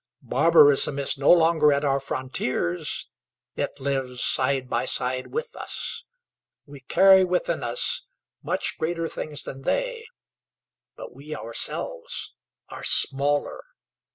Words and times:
Barbarism 0.23 0.97
is 0.97 1.15
no 1.15 1.31
longer 1.31 1.71
at 1.71 1.85
our 1.85 1.99
frontiers: 1.99 3.07
it 3.55 3.79
lives 3.79 4.23
side 4.23 4.67
by 4.67 4.83
side 4.83 5.27
with 5.27 5.55
us. 5.55 6.05
We 6.65 6.79
carry 6.79 7.23
within 7.23 7.61
us 7.63 8.01
much 8.41 8.79
greater 8.79 9.07
things 9.07 9.43
than 9.43 9.61
they, 9.61 10.07
but 10.97 11.13
we 11.13 11.35
ourselves 11.35 12.33
are 12.67 12.83
smaller. 12.83 13.63